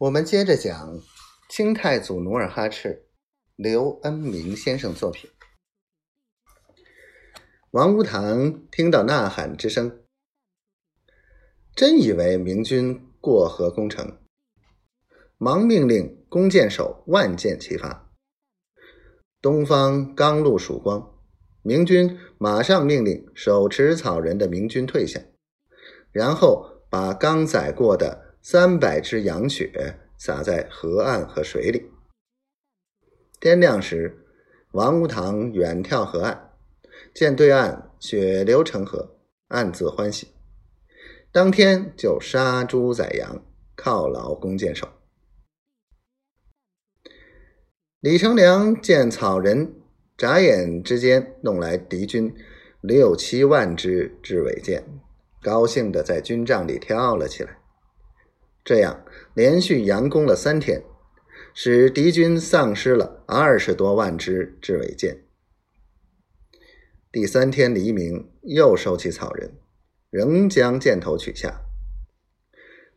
[0.00, 0.98] 我们接着讲
[1.50, 3.04] 清太祖努尔哈赤，
[3.54, 5.28] 刘恩明先生作品。
[7.72, 10.00] 王屋堂听到呐喊之声，
[11.76, 14.16] 真以为明军过河攻城，
[15.36, 18.10] 忙命令弓箭手万箭齐发。
[19.42, 21.14] 东方刚露曙光，
[21.60, 25.20] 明军马上命令手持草人的明军退下，
[26.10, 31.90] 然后把刚宰过的三百只羊血洒在河岸和水里。
[33.38, 34.26] 天亮时，
[34.72, 36.50] 王屋堂远眺河岸，
[37.14, 40.28] 见对岸血流成河，暗自欢喜。
[41.32, 43.44] 当天就杀猪宰羊，
[43.76, 44.88] 犒劳弓箭手。
[48.00, 49.74] 李成梁见草人
[50.16, 52.34] 眨眼之间弄来敌军
[52.80, 54.82] 六七万支雉尾箭，
[55.42, 57.59] 高兴的在军帐里跳了起来。
[58.64, 60.84] 这样连续佯攻了三天，
[61.54, 65.24] 使敌军丧失了二十多万支制尾箭。
[67.10, 69.58] 第三天黎明，又收起草人，
[70.10, 71.62] 仍将箭头取下，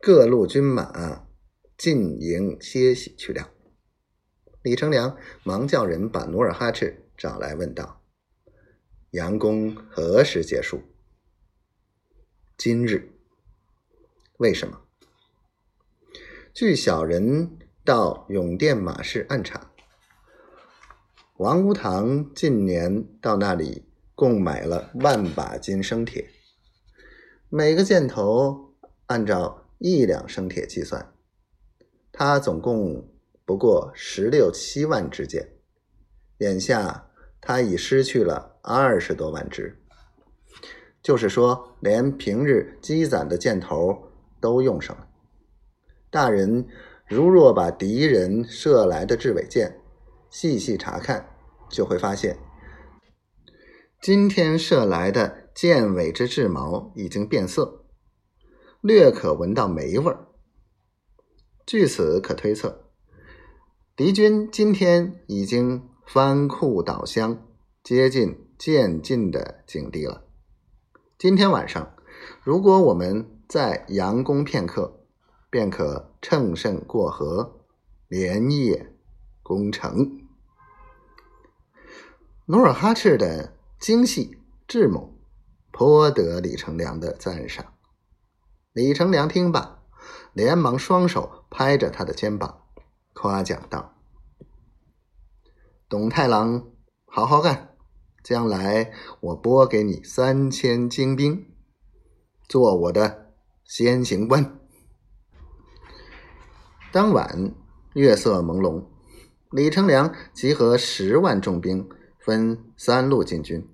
[0.00, 1.26] 各路军马
[1.76, 3.50] 进营歇息去了。
[4.62, 8.02] 李成梁忙叫人把努尔哈赤找来，问道
[9.12, 10.82] ：“佯攻何时结束
[12.56, 13.12] ？”“今日。
[14.38, 14.82] ”“为什么
[16.60, 19.70] ？”“据小人到永殿马市暗查，
[21.36, 23.84] 王屋堂近年到那里
[24.16, 26.28] 共买了万把金生铁，
[27.48, 28.74] 每个箭头
[29.06, 31.14] 按照一两生铁计算，
[32.10, 33.08] 他总共。”
[33.46, 35.52] 不过十六七万支箭，
[36.38, 37.08] 眼下
[37.40, 39.80] 他已失去了二十多万支，
[41.00, 45.07] 就是说，连平日积攒的箭头都用上了。
[46.10, 46.66] 大人
[47.06, 49.80] 如若把敌人射来的雉尾箭
[50.30, 51.28] 细细查看，
[51.70, 52.38] 就会发现，
[54.00, 57.84] 今天射来的箭尾之雉毛已经变色，
[58.80, 60.28] 略可闻到霉味儿。
[61.66, 62.86] 据此可推测。
[63.94, 67.46] 敌军今天已经翻库倒箱，
[67.82, 70.24] 接近渐进的境地了。
[71.18, 71.94] 今天晚上，
[72.42, 74.97] 如果我们再佯攻片刻，
[75.50, 77.60] 便可乘胜过河，
[78.08, 78.94] 连夜
[79.42, 80.20] 攻城。
[82.46, 85.14] 努尔哈赤的精细智谋，
[85.70, 87.74] 颇得李成梁的赞赏。
[88.72, 89.82] 李成梁听罢，
[90.32, 92.62] 连忙双手拍着他的肩膀。
[93.14, 93.96] 夸奖道
[95.88, 96.70] ：“董太郎，
[97.06, 97.74] 好好干！
[98.22, 101.54] 将来我拨给你三千精兵，
[102.48, 103.32] 做我的
[103.64, 104.57] 先行官。”
[106.90, 107.52] 当晚
[107.92, 108.82] 月色朦胧，
[109.50, 111.86] 李成梁集合十万重兵，
[112.18, 113.68] 分三路进军。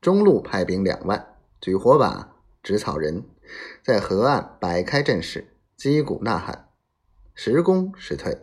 [0.00, 3.24] 中路派兵两万，举火把、植草人，
[3.84, 6.68] 在河岸摆开阵势，击鼓呐喊，
[7.32, 8.36] 时攻时退。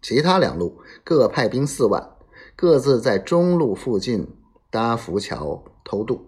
[0.00, 2.16] 其他两路各派兵四万，
[2.54, 4.28] 各自在中路附近
[4.70, 6.24] 搭浮桥偷渡。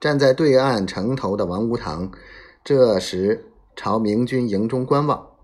[0.00, 2.10] 站在对岸城头的王屋堂，
[2.64, 5.35] 这时朝明军营中观望。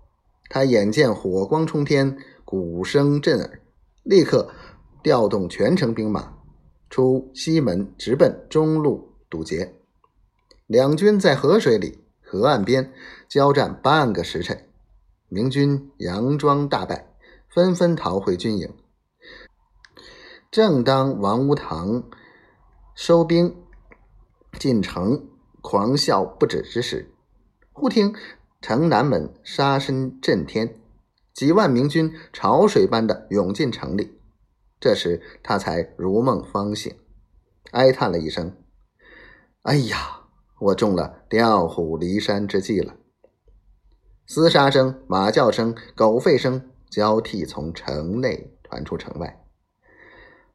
[0.53, 2.15] 他眼见火光冲天，
[2.45, 3.59] 鼓声震耳，
[4.03, 4.53] 立刻
[5.01, 6.31] 调动全城兵马
[6.91, 9.73] 出西门，直奔中路堵截。
[10.67, 12.93] 两军在河水里、河岸边
[13.27, 14.69] 交战半个时辰。
[15.27, 17.11] 明军佯装大败，
[17.49, 18.71] 纷纷逃回军营。
[20.51, 22.03] 正当王屋堂
[22.93, 23.55] 收兵
[24.59, 25.29] 进城，
[25.63, 27.11] 狂笑不止之时，
[27.71, 28.13] 忽听
[28.63, 30.79] 城南门杀声震天，
[31.33, 34.17] 几万明军潮水般的涌进城里。
[34.79, 36.95] 这时他才如梦方醒，
[37.71, 38.55] 哀叹了一声
[39.63, 40.21] ：“哎呀，
[40.61, 42.95] 我中了调虎离山之计了。”
[44.29, 49.43] 厮杀声、马叫声、狗吠声交替从城内传出城外。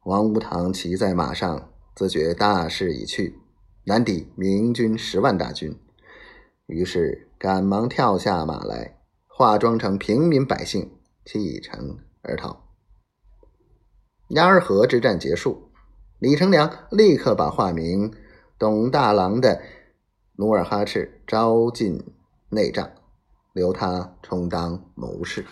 [0.04, 3.38] 王屋堂骑在马上，自觉大势已去，
[3.84, 5.78] 难抵明军十万大军，
[6.64, 12.64] 于是赶忙跳下马来，化妆成平民百姓，弃城而逃。
[14.30, 15.70] 鸭儿河之战结束，
[16.18, 18.12] 李成梁立刻把化名
[18.58, 19.62] 董大郎的
[20.36, 22.04] 努尔哈赤招进
[22.50, 22.90] 内帐。
[23.54, 25.44] 留他充当谋士。